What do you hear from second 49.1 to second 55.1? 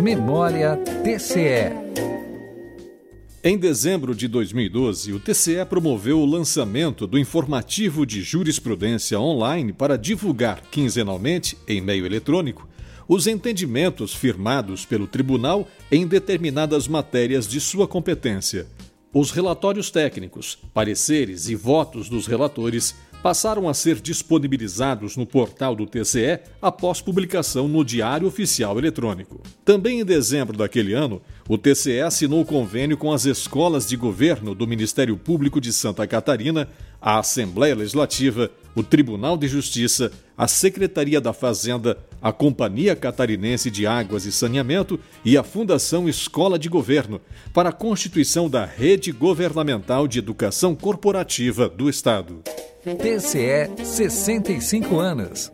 Governamental de Educação Corporativa do Estado. TCE 65